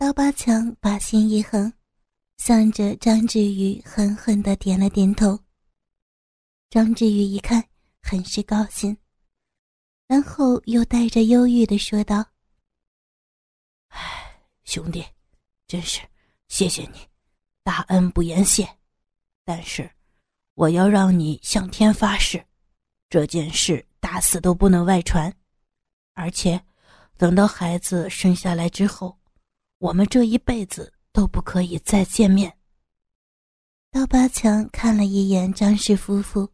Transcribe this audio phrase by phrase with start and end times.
[0.00, 1.70] 刀疤强把心一横，
[2.38, 5.38] 向着张志宇狠狠的点了点头。
[6.70, 7.62] 张志宇一看，
[8.00, 8.96] 很是高兴，
[10.06, 12.24] 然后又带着忧郁的说道
[13.92, 14.00] ：“哎，
[14.64, 15.04] 兄弟，
[15.66, 16.00] 真是
[16.48, 17.06] 谢谢你，
[17.62, 18.66] 大恩不言谢。
[19.44, 19.90] 但是，
[20.54, 22.42] 我要让你向天发誓，
[23.10, 25.30] 这件事打死都不能外传，
[26.14, 26.58] 而且，
[27.18, 29.14] 等到孩子生下来之后。”
[29.80, 32.54] 我们这一辈子都不可以再见面。
[33.90, 36.46] 刀疤强看了一眼张氏夫妇，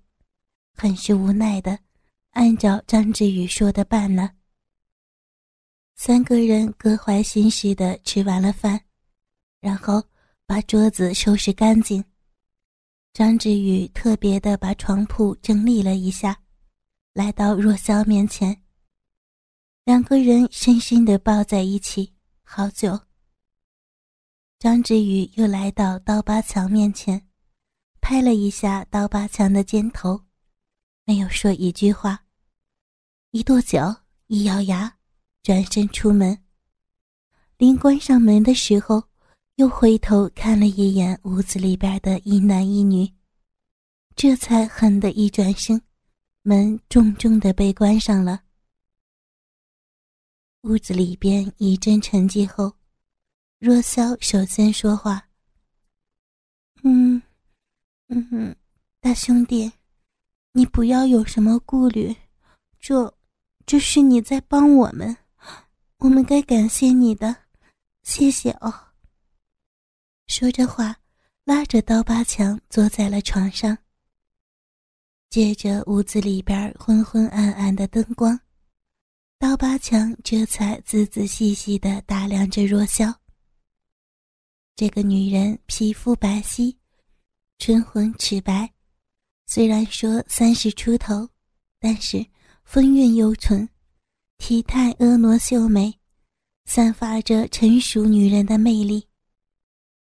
[0.73, 1.77] 很是无奈的，
[2.31, 4.31] 按照张志宇说的办了。
[5.97, 8.81] 三个人各怀心事的吃完了饭，
[9.61, 10.01] 然后
[10.47, 12.05] 把桌子收拾干净。
[13.13, 16.41] 张志宇特别的把床铺整理了一下，
[17.13, 18.63] 来到若霄面前，
[19.85, 22.97] 两个人深深的抱在一起，好久。
[24.59, 27.29] 张志宇又来到刀疤强面前，
[28.01, 30.23] 拍了一下刀疤强的肩头，
[31.05, 32.25] 没有说一句话，
[33.33, 34.97] 一跺脚，一咬牙，
[35.43, 36.43] 转身出门。
[37.59, 39.05] 临关上门的时候，
[39.57, 43.13] 又回头看了一眼屋子里边的一男一女，
[44.15, 45.83] 这才狠的一转身，
[46.41, 48.41] 门重重的被关上了。
[50.63, 52.73] 屋子里边一阵沉寂后。
[53.59, 55.29] 若萧首先说话
[56.85, 57.23] ：“嗯，
[58.09, 58.55] 嗯哼，
[59.01, 59.73] 大兄弟，
[60.53, 62.15] 你不要有什么顾虑，
[62.79, 63.17] 这，
[63.65, 65.17] 这是你在帮我们，
[65.99, 67.35] 我们该感谢你的，
[68.03, 68.73] 谢谢哦。”
[70.29, 70.95] 说着话，
[71.45, 73.79] 拉着刀疤强坐在了床上。
[75.31, 78.39] 借着屋子里边昏昏暗暗的灯光，
[79.39, 83.13] 刀疤强这才仔仔细细的打量着若萧。
[84.77, 86.77] 这个女人皮肤白皙，
[87.57, 88.71] 唇红齿白，
[89.47, 91.27] 虽然说三十出头，
[91.81, 92.23] 但是
[92.63, 93.67] 风韵犹存，
[94.37, 95.99] 体态婀娜秀美，
[96.67, 99.03] 散发着成熟女人的魅力。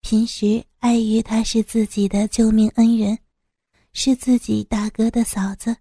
[0.03, 3.19] 平时碍于她是自己的救命恩人，
[3.93, 5.77] 是自己大哥的嫂子，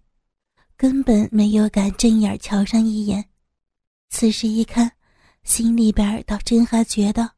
[0.76, 3.24] 根本没有敢正眼瞧上一眼。
[4.08, 4.90] 此时一看，
[5.44, 7.30] 心里边倒真还觉得。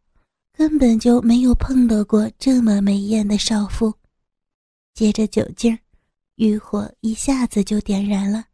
[0.62, 3.92] 根本就没有碰到过这么美艳的少妇，
[4.94, 5.78] 借着酒劲儿，
[6.36, 8.44] 欲火一下子就点燃了，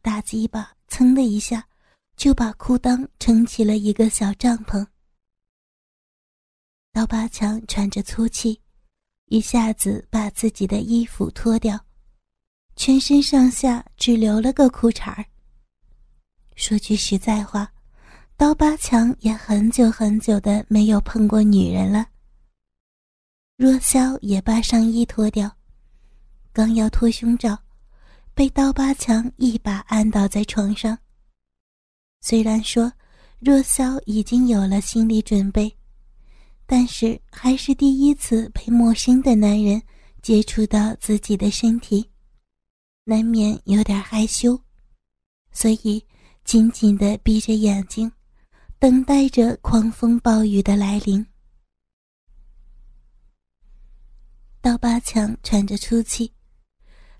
[0.00, 1.66] 大鸡巴噌的一下
[2.16, 4.86] 就把裤裆撑起了一个小帐篷。
[6.92, 8.60] 刀疤强喘着粗气，
[9.24, 11.84] 一下子把自己的衣服脱掉，
[12.76, 15.26] 全身上下只留了个裤衩儿。
[16.54, 17.73] 说句实在话。
[18.36, 22.06] 刀疤强也很久很久的没有碰过女人了。
[23.56, 25.50] 若萧也把上衣脱掉，
[26.52, 27.56] 刚要脱胸罩，
[28.34, 30.98] 被刀疤强一把按倒在床上。
[32.20, 32.92] 虽然说
[33.38, 35.72] 若萧已经有了心理准备，
[36.66, 39.80] 但是还是第一次被陌生的男人
[40.22, 42.10] 接触到自己的身体，
[43.04, 44.60] 难免有点害羞，
[45.52, 46.04] 所以
[46.44, 48.10] 紧紧的闭着眼睛。
[48.84, 51.26] 等待着狂风暴雨的来临。
[54.60, 56.30] 刀疤强喘着粗气，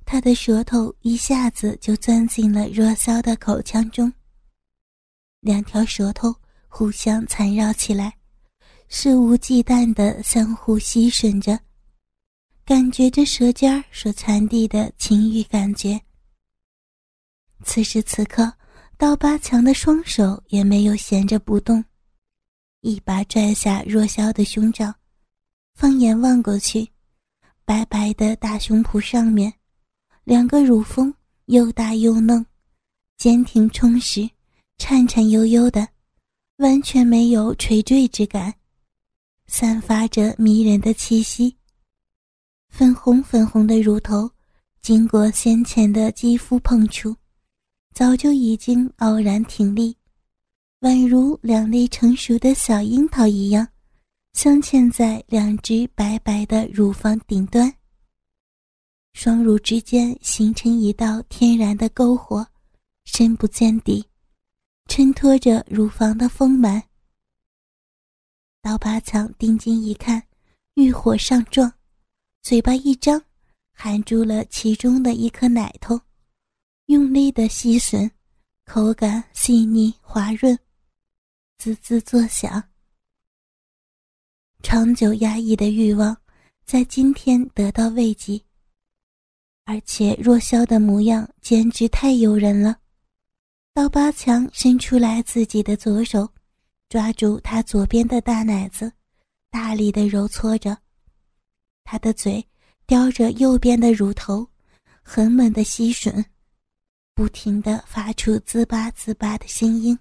[0.04, 4.12] 他的舌头一下子就钻进了若霄的口腔中。
[5.40, 6.36] 两条舌头
[6.68, 8.14] 互相缠绕起来，
[8.90, 11.58] 肆无忌惮的相互吸吮着，
[12.66, 15.98] 感觉着舌尖所传递的情欲感觉。
[17.64, 18.52] 此时此刻。
[19.04, 21.84] 刀疤强的双手也没有闲着不动，
[22.80, 24.94] 一把拽下若霄的胸罩，
[25.74, 26.88] 放眼望过去，
[27.66, 29.52] 白白的大胸脯上面，
[30.24, 31.12] 两个乳峰
[31.48, 32.46] 又大又嫩，
[33.18, 34.26] 坚挺充实，
[34.78, 35.86] 颤颤悠悠的，
[36.56, 38.54] 完全没有垂坠之感，
[39.46, 41.54] 散发着迷人的气息。
[42.70, 44.30] 粉红粉红的乳头，
[44.80, 47.14] 经过先前的肌肤碰触。
[47.94, 49.96] 早就已经傲然挺立，
[50.80, 53.68] 宛如两粒成熟的小樱桃一样，
[54.32, 57.72] 镶嵌在两只白白的乳房顶端。
[59.12, 62.44] 双乳之间形成一道天然的篝火，
[63.04, 64.04] 深不见底，
[64.88, 66.82] 衬托着乳房的丰满。
[68.60, 70.20] 刀疤强定睛一看，
[70.74, 71.72] 欲火上撞，
[72.42, 73.22] 嘴巴一张，
[73.72, 76.00] 含住了其中的一颗奶头。
[76.86, 78.10] 用力的吸吮，
[78.66, 80.58] 口感细腻滑润，
[81.56, 82.62] 滋滋作响。
[84.62, 86.14] 长久压抑的欲望，
[86.66, 88.38] 在今天得到慰藉。
[89.64, 92.76] 而且若萧的模样简直太诱人了。
[93.72, 96.28] 刀疤强伸出来自己的左手，
[96.90, 98.92] 抓住他左边的大奶子，
[99.50, 100.76] 大力的揉搓着。
[101.82, 102.46] 他的嘴
[102.86, 104.46] 叼着右边的乳头，
[105.02, 106.22] 狠猛的吸吮，
[107.14, 109.96] 不停的发出滋吧滋吧的声音。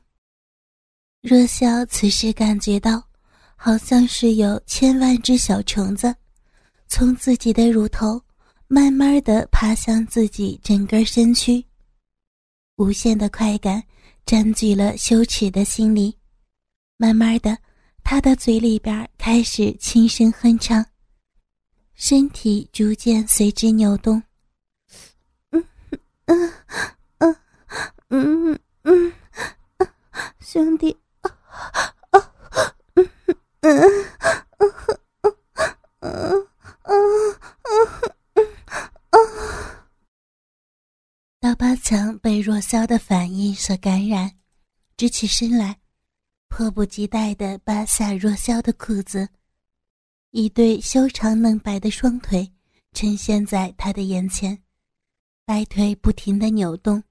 [1.21, 3.07] 若萧此时感觉到，
[3.55, 6.13] 好像是有千万只小虫子，
[6.87, 8.21] 从自己的乳头
[8.67, 11.63] 慢慢的爬向自己整个身躯。
[12.77, 13.81] 无限的快感
[14.25, 16.17] 占据了羞耻的心里，
[16.97, 17.57] 慢慢的，
[18.03, 20.83] 他的嘴里边开始轻声哼唱，
[21.93, 24.21] 身体逐渐随之扭动。
[25.51, 25.63] 嗯
[26.25, 26.53] 嗯
[28.15, 29.11] 嗯嗯嗯，
[30.39, 31.31] 兄弟，啊
[32.11, 32.19] 啊
[32.93, 34.13] 嗯嗯嗯嗯
[34.59, 35.33] 嗯嗯嗯
[36.01, 36.47] 嗯，
[36.83, 38.53] 嗯
[39.09, 39.19] 嗯。
[41.39, 44.37] 刀疤强被若萧的反应所感染，
[44.95, 45.79] 直起身来，
[46.49, 49.27] 迫不及待地扒下若萧的裤子，
[50.29, 52.53] 一对修长嫩白的双腿
[52.91, 54.61] 呈现在他的眼前，
[55.45, 57.03] 白腿不停地扭动，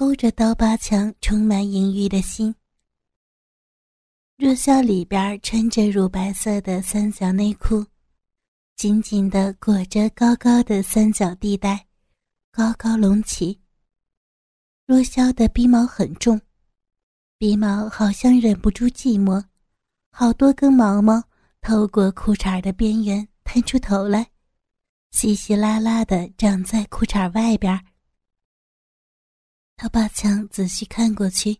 [0.00, 2.54] 勾着刀疤强充满淫欲的心。
[4.38, 7.84] 若萧里边穿着乳白色的三角内裤，
[8.76, 11.86] 紧紧地裹着高高的三角地带。
[12.50, 13.60] 高高隆起。
[14.86, 16.40] 若萧的鼻毛很重，
[17.36, 19.44] 鼻毛好像忍不住寂寞，
[20.12, 21.22] 好多根毛毛
[21.60, 24.30] 透过裤衩的边缘探出头来，
[25.10, 27.78] 稀稀拉拉的长在裤衩外边。
[29.82, 31.58] 刀疤强仔细看过去，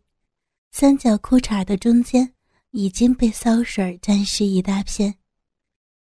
[0.73, 2.35] 三角裤衩的中间
[2.71, 5.15] 已经被骚水沾湿一大片，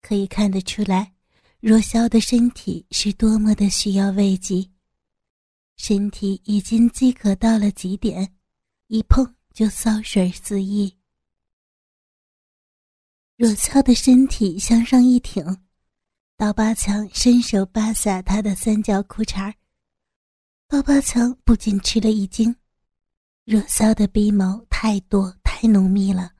[0.02, 1.14] 可以看得出来，
[1.60, 4.68] 若萧的身体是多么的需要慰藉。
[5.78, 8.30] 身体已经饥渴到了极点，
[8.88, 10.94] 一碰就骚水四溢。
[13.38, 15.42] 若操的身体向上一挺，
[16.36, 19.54] 刀疤强伸手扒下他的三角裤衩
[20.72, 22.56] 刀疤强不仅吃了一惊，
[23.44, 26.32] 若骚的鼻毛太多太浓密了，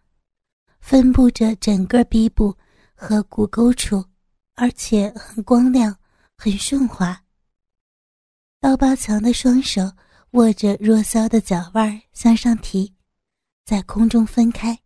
[0.81, 2.57] 分布着整个鼻部
[2.95, 4.03] 和骨沟处，
[4.55, 5.95] 而且很光亮，
[6.35, 7.23] 很顺滑。
[8.59, 9.83] 刀疤强的双手
[10.31, 12.91] 握着若骚的脚腕向上提，
[13.67, 14.79] 在空中分开，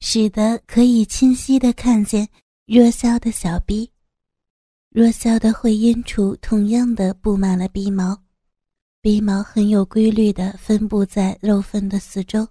[0.00, 2.28] 使得可以清晰的看见
[2.66, 3.88] 若骚的小臂。
[4.90, 8.20] 若骚的会阴处同样的布满了鼻毛，
[9.04, 12.48] 鼻毛很有规律的分布在肉缝的四周，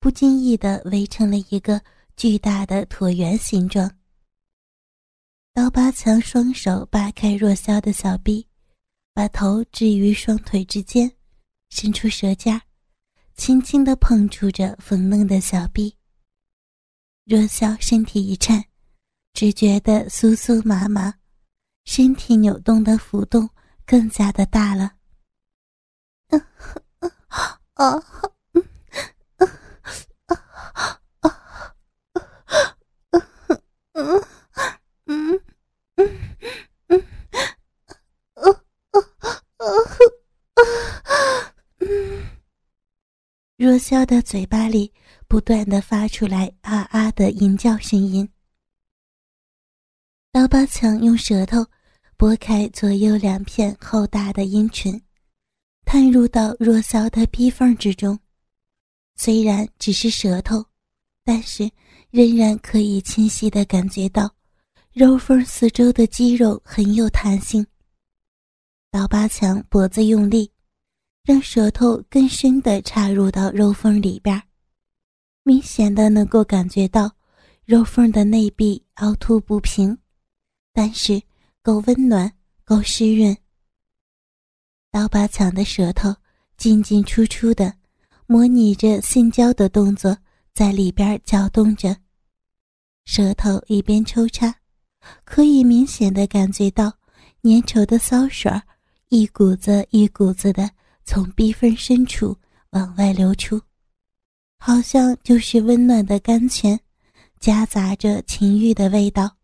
[0.00, 1.78] 不经意的围成了一个
[2.16, 3.92] 巨大的椭圆形状。
[5.52, 8.46] 刀疤强双手扒开若萧的小臂。
[9.12, 11.12] 把头置于双腿之间，
[11.68, 12.58] 伸出舌尖，
[13.34, 15.94] 轻轻地碰触着粉嫩的小臂。
[17.26, 18.64] 若笑身体一颤，
[19.34, 21.12] 只觉得酥酥麻麻，
[21.84, 23.46] 身体扭动的幅度
[23.84, 24.95] 更加的大了。
[26.30, 26.40] 嗯
[27.74, 28.02] 啊啊
[28.52, 28.62] 嗯
[30.26, 30.80] 啊啊
[31.20, 31.40] 啊
[33.12, 33.22] 嗯
[33.94, 34.24] 嗯
[35.16, 35.40] 嗯
[36.88, 37.06] 嗯。
[43.56, 44.92] 若萧的嘴巴里
[45.26, 48.28] 不断的发出来啊啊的吟叫声音。
[50.30, 51.66] 刀疤强用舌头
[52.16, 55.00] 拨开左右两片厚大的阴唇，
[55.86, 58.18] 探入到若萧的逼缝之中。
[59.14, 60.62] 虽然只是舌头，
[61.24, 61.70] 但是
[62.10, 64.30] 仍然可以清晰的感觉到
[64.92, 67.66] 肉缝四周的肌肉很有弹性。
[68.90, 70.50] 刀疤强脖子用力。
[71.26, 74.40] 让舌头更深的插入到肉缝里边，
[75.42, 77.10] 明显的能够感觉到
[77.64, 79.98] 肉缝的内壁凹凸不平，
[80.72, 81.20] 但是
[81.62, 83.36] 够温暖，够湿润。
[84.96, 86.16] 刀疤强的舌头
[86.56, 87.70] 进进出出的
[88.24, 90.16] 模拟着性交的动作，
[90.54, 91.94] 在里边搅动着，
[93.04, 94.54] 舌头一边抽插，
[95.22, 96.84] 可以明显的感觉到
[97.42, 98.50] 粘稠的骚水
[99.10, 100.70] 一股子一股子的。
[101.04, 102.34] 从逼缝深处
[102.70, 103.60] 往外流出，
[104.58, 106.80] 好像就是温暖的甘泉，
[107.38, 109.36] 夹杂着情欲的味道，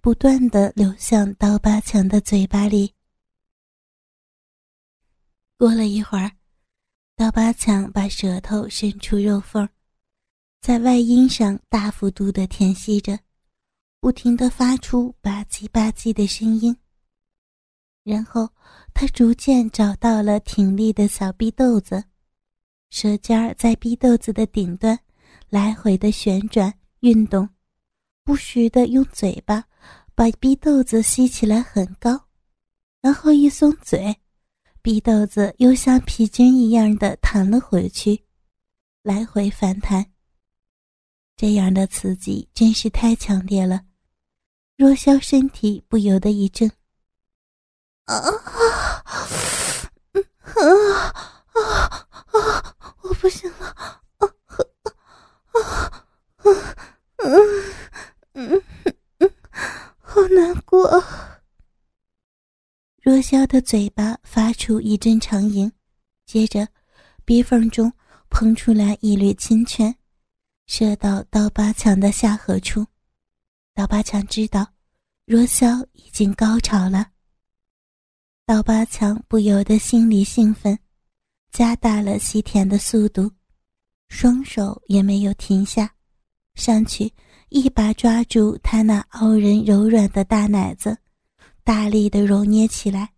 [0.00, 2.94] 不断的流向刀疤强的嘴巴里。
[5.60, 6.32] 过了一会儿，
[7.14, 9.68] 刀疤强把舌头伸出肉缝，
[10.62, 13.18] 在外阴上大幅度的舔吸着，
[14.00, 16.74] 不停的发出吧唧吧唧的声音。
[18.04, 18.48] 然后
[18.94, 22.02] 他逐渐找到了挺立的小逼豆子，
[22.88, 24.98] 舌尖儿在逼豆子的顶端
[25.50, 27.46] 来回的旋转运动，
[28.24, 29.62] 不时的用嘴巴
[30.14, 32.18] 把逼豆子吸起来很高，
[33.02, 34.16] 然后一松嘴，
[34.82, 38.24] 逼豆子又像皮筋一样的弹了回去，
[39.02, 40.06] 来回反弹。
[41.36, 43.82] 这样的刺激真是太强烈了。
[44.76, 46.70] 若霄身体不由得一震，
[48.06, 48.30] 啊啊，
[50.14, 50.64] 啊
[51.52, 52.76] 啊啊！
[53.02, 56.04] 我不行了，啊啊啊
[57.18, 57.28] 嗯
[58.32, 58.62] 嗯
[59.18, 59.30] 嗯，
[59.98, 60.88] 好难过。
[63.10, 65.68] 若萧的嘴巴发出一阵长吟，
[66.26, 66.68] 接着
[67.24, 67.92] 鼻缝中
[68.28, 69.92] 喷出来一缕清泉，
[70.68, 72.86] 射到刀疤强的下颌处。
[73.74, 74.64] 刀疤强知道，
[75.26, 77.04] 若萧已经高潮了。
[78.46, 80.78] 刀疤强不由得心里兴奋，
[81.50, 83.28] 加大了吸甜的速度，
[84.08, 85.92] 双手也没有停下，
[86.54, 87.12] 上去
[87.48, 90.96] 一把抓住他那傲人柔软的大奶子，
[91.64, 93.12] 大力的揉捏起来。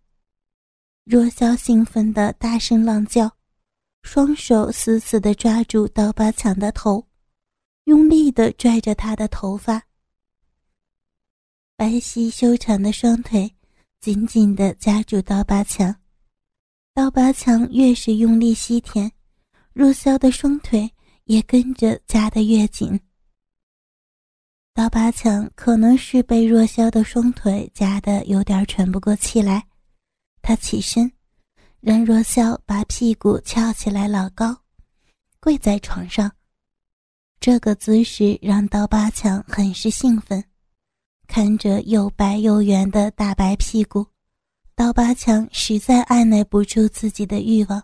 [1.03, 3.29] 若萧兴奋的大声浪叫，
[4.03, 7.07] 双手死死的抓住刀疤强的头，
[7.85, 9.83] 用力的拽着他的头发。
[11.75, 13.53] 白皙修长的双腿
[13.99, 15.93] 紧紧地夹住刀疤强，
[16.93, 19.11] 刀疤强越是用力吸舔，
[19.73, 20.89] 若萧的双腿
[21.25, 22.99] 也跟着夹得越紧。
[24.75, 29.63] 刀疤强可能是被若霄的双腿夹得有点喘不过气来，
[30.41, 31.11] 他起身，
[31.79, 34.57] 让若霄把屁股翘起来老高，
[35.39, 36.31] 跪在床上。
[37.39, 40.43] 这个姿势让刀疤强很是兴奋。
[41.27, 44.07] 看着又白又圆的大白屁股，
[44.73, 47.81] 刀疤强实在按耐不住自己的欲望，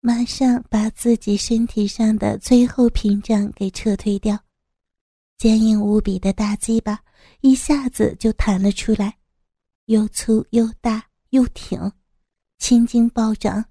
[0.00, 4.38] 马上把自己身体上的最后屏障给撤退掉。
[5.42, 6.96] 坚硬无比的大鸡巴
[7.40, 9.18] 一下子就弹了出来，
[9.86, 11.90] 又粗又大又挺，
[12.60, 13.64] 青筋暴涨，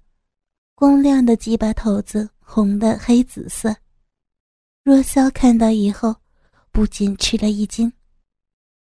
[0.74, 3.74] 光亮的鸡巴头子红的黑紫色。
[4.84, 6.14] 若霄看到以后，
[6.70, 7.90] 不禁吃了一惊。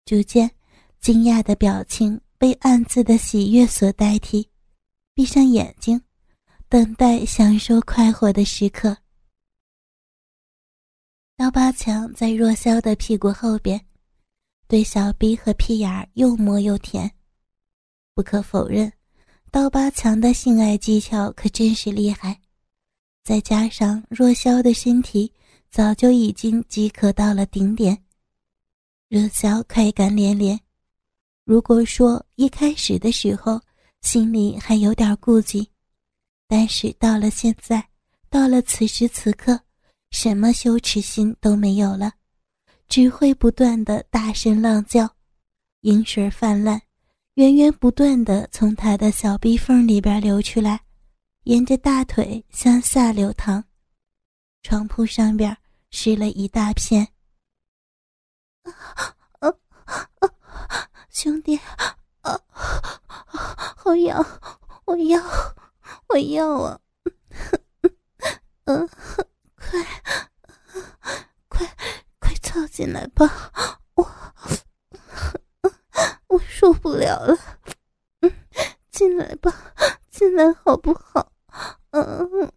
[0.05, 0.49] 逐渐，
[1.01, 4.47] 惊讶的表情被暗自的喜悦所代替，
[5.13, 6.01] 闭上眼睛，
[6.69, 8.95] 等待享受快活的时刻。
[11.37, 13.79] 刀疤强在若霄的屁股后边，
[14.67, 17.11] 对小臂和屁眼儿又摸又舔。
[18.15, 18.91] 不可否认，
[19.51, 22.41] 刀疤强的性爱技巧可真是厉害，
[23.23, 25.31] 再加上若霄的身体
[25.69, 27.95] 早就已经饥渴到了顶点。
[29.07, 30.59] 若霄快感连连。
[31.45, 33.61] 如果说一开始的时候
[34.01, 35.69] 心里还有点顾忌，
[36.47, 37.87] 但是到了现在，
[38.27, 39.57] 到了此时此刻，
[40.11, 42.13] 什么羞耻心都没有了，
[42.87, 45.09] 只会不断的大声浪叫，
[45.81, 46.81] 饮水泛滥，
[47.35, 50.81] 源源不断的从他的小逼缝里边流出来，
[51.43, 53.63] 沿着大腿向下流淌，
[54.63, 55.55] 床铺上边
[55.91, 57.07] 湿了一大片。
[58.63, 58.73] 啊
[59.39, 59.53] 啊！
[61.09, 61.57] 兄弟，
[62.21, 62.39] 啊，
[63.77, 64.25] 好痒，
[64.85, 65.21] 我要，
[66.09, 66.79] 我要啊！
[68.65, 68.89] 嗯，
[69.69, 69.85] 快，
[71.49, 71.75] 快，
[72.19, 73.51] 快凑进来吧，
[73.95, 74.09] 我，
[76.27, 77.37] 我受不了了。
[78.91, 79.53] 进来吧，
[80.09, 81.31] 进来好不好？
[81.91, 82.51] 嗯嗯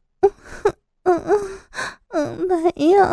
[1.02, 1.58] 嗯嗯
[2.08, 3.10] 嗯，来呀！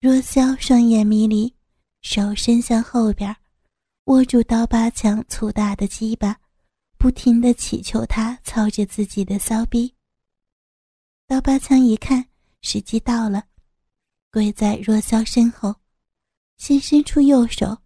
[0.00, 1.54] 若萧双眼迷离，
[2.02, 3.34] 手伸向后边，
[4.04, 6.36] 握住刀疤强粗大的鸡巴，
[6.98, 9.94] 不停的祈求他操着自己的骚逼。
[11.26, 12.26] 刀疤强一看
[12.60, 13.44] 时机到了，
[14.30, 15.74] 跪在若霄身后，
[16.58, 17.78] 先伸出右手，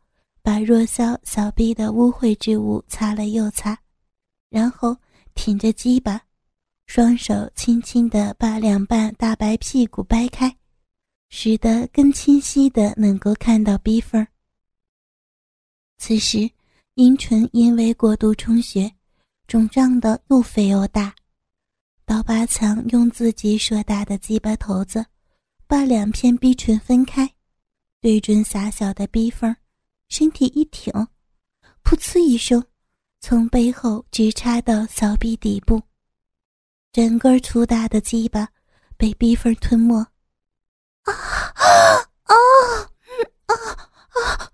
[0.43, 3.79] 把若霄小臂的污秽之物擦了又擦，
[4.51, 4.97] 然后
[5.35, 6.21] 挺着鸡巴，
[6.87, 10.57] 双手轻轻的把两半大白屁股掰开。
[11.29, 14.25] 使得更清晰的能够看到逼缝。
[15.99, 16.49] 此时，
[16.95, 18.93] 阴唇因为过度充血，
[19.49, 21.13] 肿胀的又肥又大。
[22.07, 25.05] 刀疤强用自己硕大的鸡巴头子，
[25.67, 27.29] 把两片逼唇分开，
[28.01, 29.57] 对准狭小的逼缝，
[30.09, 30.93] 身体一挺，
[31.83, 32.65] 噗呲一声，
[33.21, 35.83] 从背后直插到小臂底部，
[36.93, 38.49] 整个粗大的鸡巴
[38.97, 39.99] 被逼缝吞没。
[41.03, 41.65] 啊啊
[42.23, 42.35] 啊
[43.47, 43.55] 啊
[44.29, 44.51] 啊！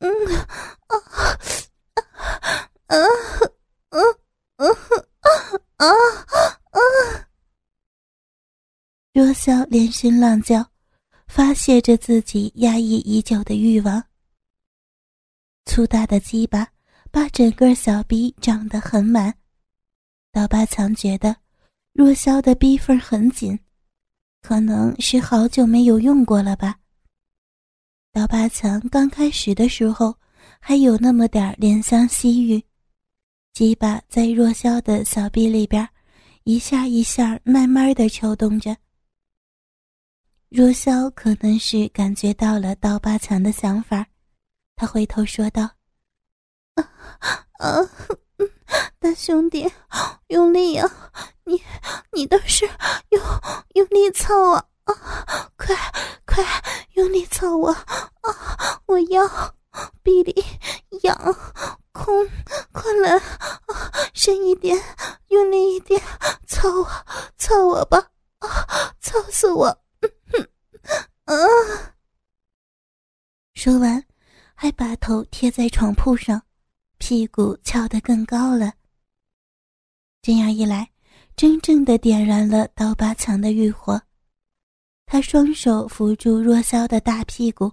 [0.00, 0.10] 嗯
[0.86, 0.96] 啊啊
[2.88, 2.94] 啊！
[2.94, 3.17] 啊啊啊啊
[5.78, 5.86] 啊
[6.26, 6.38] 啊
[6.70, 6.80] 啊。
[9.12, 10.64] 若萧连声浪叫
[11.26, 14.02] 发泄着自己压抑已久的欲望。
[15.64, 16.68] 粗大的鸡巴
[17.10, 19.34] 把整个小臂长得很满。
[20.32, 21.34] 刀疤强觉得
[21.92, 23.58] 若萧的逼缝很紧
[24.40, 26.78] 可能是好久没有用过了吧。
[28.12, 30.16] 刀疤强刚开始的时候
[30.60, 32.62] 还有那么点怜香惜玉
[33.52, 35.88] 鸡巴在若萧的小臂里边
[36.44, 38.76] 一下一下慢慢的抽动着。
[40.48, 44.06] 若萧可能是感觉到了刀疤强的想法。
[44.76, 45.62] 他回头说道
[46.78, 46.88] ：“啊
[47.58, 47.66] 啊，
[49.00, 49.68] 大兄弟，
[50.28, 50.88] 用力呀！
[51.44, 51.60] 你
[52.12, 52.64] 你倒是
[53.10, 53.20] 用
[53.74, 54.64] 用力操啊！
[54.84, 55.74] 啊，快
[56.24, 56.44] 快
[56.92, 57.72] 用力操我！
[57.72, 59.28] 啊，我要
[60.04, 60.44] 臂里
[61.02, 61.16] 痒，
[64.28, 64.78] 深一点，
[65.28, 65.98] 用力一点，
[66.46, 67.06] 操我，
[67.38, 67.96] 操我吧！
[68.40, 69.66] 啊，操死我！
[71.24, 71.34] 啊！
[73.54, 74.04] 说完。”
[74.54, 76.42] 还把头贴在床铺上，
[76.98, 78.74] 屁股翘得更高了。
[80.20, 80.90] 这样一来，
[81.34, 84.02] 真正的点燃了刀疤强的欲火。
[85.06, 87.72] 他双手扶住若萧的大屁股，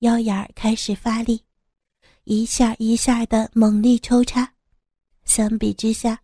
[0.00, 1.44] 腰眼开始发力，
[2.24, 4.53] 一下一下的猛力抽插。
[5.24, 6.20] 相比之下，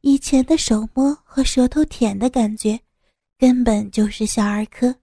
[0.00, 2.80] 以前的手摸和舌头舔的感觉，
[3.38, 4.94] 根本就是小儿科，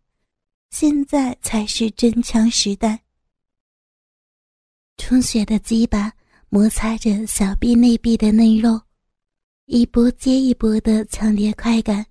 [0.69, 2.99] 现在才是真枪实弹。
[4.97, 6.11] 充血的鸡巴
[6.49, 8.81] 摩擦着小臂内壁的嫩肉，
[9.65, 12.05] 一波接一波的强烈快感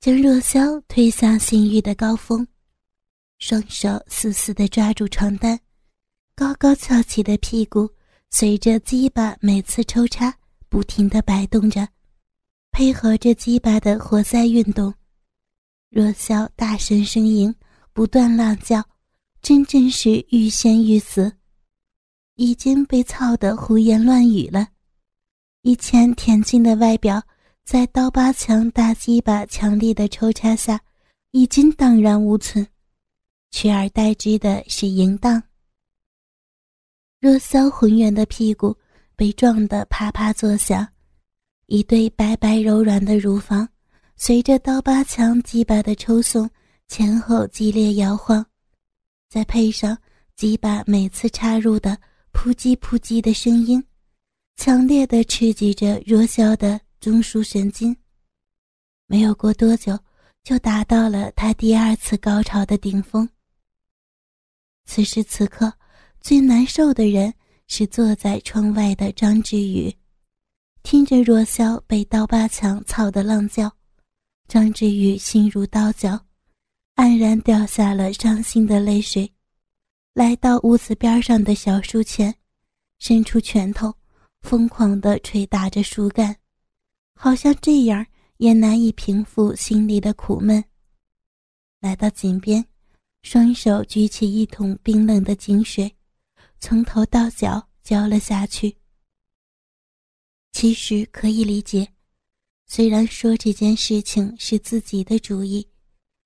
[0.00, 2.46] 将若萧推向性欲的高峰。
[3.38, 5.58] 双手死死地抓住床单，
[6.34, 7.90] 高高翘起的屁股
[8.30, 10.36] 随着鸡巴每次抽插
[10.68, 11.88] 不停地摆动着，
[12.70, 14.92] 配合着鸡巴的活塞运动，
[15.90, 17.54] 若萧大声呻吟，
[17.92, 18.84] 不断浪叫，
[19.40, 21.32] 真正是欲仙欲死。
[22.34, 24.68] 已经被操得胡言乱语了，
[25.62, 27.22] 以前恬静的外表，
[27.64, 30.78] 在刀疤强大鸡巴强力的抽插下，
[31.30, 32.66] 已经荡然无存，
[33.50, 35.42] 取而代之的是淫荡。
[37.18, 38.76] 若萧浑圆的屁股
[39.16, 40.86] 被撞得啪啪作响，
[41.66, 43.68] 一对白白柔软的乳房，
[44.14, 46.48] 随着刀疤强鸡巴的抽送，
[46.86, 48.44] 前后激烈摇晃，
[49.28, 49.96] 再配上
[50.36, 51.98] 鸡巴每次插入的。
[52.38, 53.82] 扑叽扑叽的声音，
[54.56, 57.96] 强烈的刺激着弱小的中枢神经。
[59.06, 59.98] 没有过多久，
[60.44, 63.26] 就达到了他第二次高潮的顶峰。
[64.84, 65.72] 此时此刻，
[66.20, 67.32] 最难受的人
[67.68, 69.92] 是坐在窗外的张志宇，
[70.82, 73.70] 听着若萧被刀疤强操的浪叫，
[74.46, 76.18] 张志宇心如刀绞，
[76.94, 79.32] 黯然掉下了伤心的泪水。
[80.14, 82.34] 来到屋子边上的小树前，
[82.98, 83.92] 伸出拳头，
[84.42, 86.36] 疯狂地捶打着树干，
[87.14, 90.64] 好像这样也难以平复心里的苦闷。
[91.80, 92.64] 来到井边，
[93.22, 95.95] 双手举起一桶冰冷的井水，
[96.58, 98.76] 从头到脚浇了下去。
[100.52, 101.86] 其实可以理解，
[102.66, 105.66] 虽然说这件事情是自己的主意，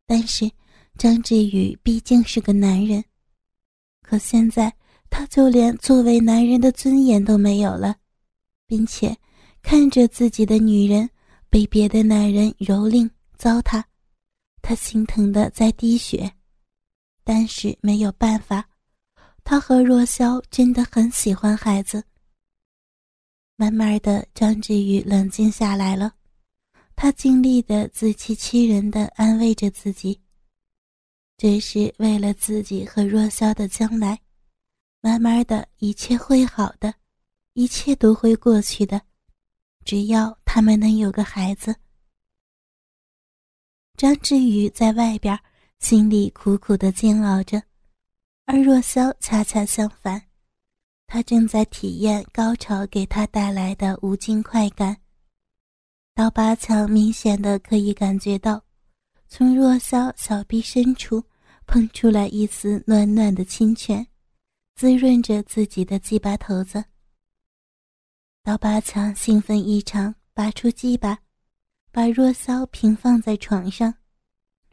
[0.06, 0.50] 但是
[0.96, 3.04] 张志宇毕竟是个男人。
[4.02, 4.72] 可现在，
[5.08, 7.96] 他就连作为男人的尊严都没有了，
[8.66, 9.16] 并且
[9.62, 11.10] 看着自己的女人
[11.48, 13.82] 被别的男人蹂躏糟蹋，
[14.62, 16.32] 他心疼的在滴血。
[17.24, 18.68] 但是没有办法，
[19.42, 22.04] 他和若萧真的很喜欢孩子。
[23.56, 26.14] 慢慢的，张志宇冷静下来了，
[26.96, 30.20] 他尽力的自欺欺人的安慰着自己。
[31.36, 34.20] 这是为了自己和若萧的将来，
[35.00, 36.94] 慢慢的一切会好的，
[37.54, 39.00] 一切都会过去的，
[39.84, 41.74] 只要他们能有个孩子。
[43.96, 45.38] 张志宇在外边
[45.78, 47.62] 心里苦苦的煎熬着，
[48.52, 50.20] 而若萧恰恰相反，
[51.06, 54.96] 他正在体验高潮给他带来的无尽快感。
[56.16, 58.64] 刀疤强明显的可以感觉到，
[59.28, 61.24] 从若萧小臂深处。
[61.66, 64.04] 喷出来一丝暖暖的清泉，
[64.74, 66.84] 滋润着自己的鸡巴头子。
[68.42, 71.16] 刀疤强兴奋异常，拔出鸡巴，
[71.92, 73.94] 把若骚平放在床上，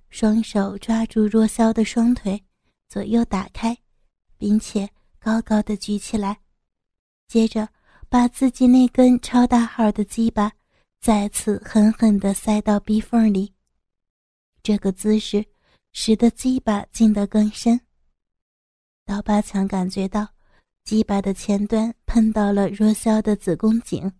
[0.09, 2.43] 双手抓住若骚的双腿，
[2.89, 3.77] 左右打开，
[4.37, 6.39] 并且高高的举起来，
[7.27, 7.67] 接着
[8.09, 10.51] 把自己那根超大号的鸡巴
[10.99, 13.53] 再次狠狠地塞到逼缝里。
[14.61, 15.45] 这个姿势。
[15.99, 17.81] 使得鸡巴进得更深。
[19.03, 20.27] 刀疤强感觉到
[20.83, 24.13] 鸡巴的前端碰到了若霄的子宫颈。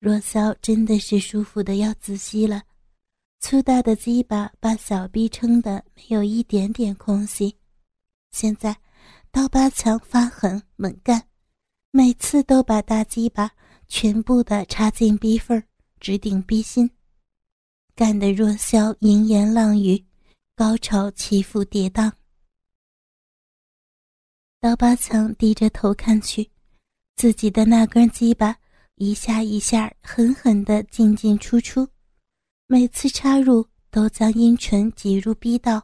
[0.00, 2.64] 若霄真的是舒服的要窒息了，
[3.40, 7.56] 粗大的鸡巴把小臂撑得没有一点点空隙。
[8.32, 8.76] 现在，
[9.30, 11.22] 刀疤强发狠猛干，
[11.90, 13.50] 每次都把大鸡巴
[13.86, 15.62] 全部的插进逼缝，
[16.00, 16.90] 直顶逼心，
[17.94, 20.04] 干得若霄淫言浪语，
[20.54, 22.12] 高潮起伏跌宕。
[24.60, 26.50] 刀疤强低着头看去，
[27.14, 28.56] 自己的那根鸡巴。
[28.96, 31.88] 一下一下狠狠的进进出出，
[32.70, 35.82] 每次插入都将阴唇挤入逼道，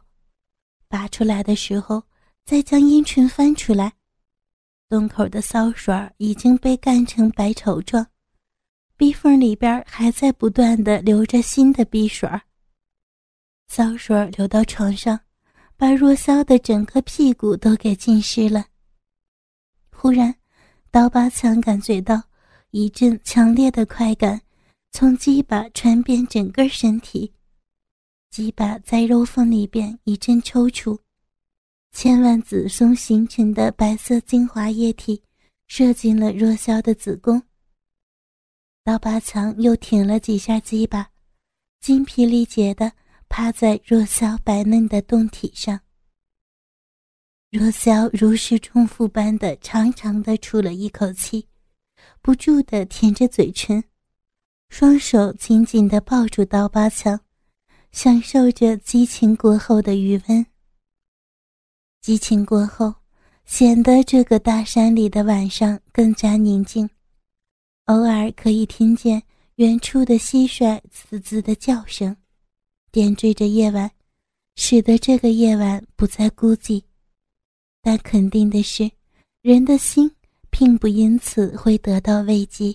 [0.87, 2.03] 拔出来的时候
[2.45, 3.91] 再将阴唇翻出来，
[4.87, 8.05] 洞口的骚水已经被干成白稠状，
[8.95, 12.29] 逼缝里边还在不断的流着新的逼水
[13.67, 15.19] 骚水流到床上，
[15.75, 18.63] 把若霄的整个屁股都给浸湿了。
[19.89, 20.35] 忽然，
[20.91, 22.21] 刀疤强感觉到。
[22.71, 24.41] 一阵强烈的快感
[24.97, 27.33] 从鸡巴传遍整个身体，
[28.29, 30.97] 鸡巴在肉缝里边一阵抽搐，
[31.91, 35.21] 千万子松形成的白色精华液体
[35.67, 37.43] 射进了若萧的子宫。
[38.85, 41.09] 刀疤强又挺了几下鸡巴，
[41.81, 42.89] 精疲力竭的
[43.27, 45.77] 趴在若萧白嫩的胴体上。
[47.51, 51.45] 若霄如释重负般的长长的出了一口气。
[52.21, 53.83] 不住的舔着嘴唇，
[54.77, 57.17] 双手紧紧的抱住刀疤强，
[57.93, 60.45] 享受着激情过后的余温。
[62.01, 62.93] 激情过后，
[63.45, 66.89] 显得这个大山里的晚上更加宁静，
[67.85, 69.23] 偶尔可以听见
[69.55, 72.13] 远处的蟋蟀嘶嘶的叫声，
[72.91, 73.89] 点缀着夜晚，
[74.57, 76.83] 使得这个夜晚不再孤寂。
[77.81, 78.91] 但肯定的是，
[79.41, 80.11] 人的心。
[80.57, 82.73] 并不因此会得到慰藉。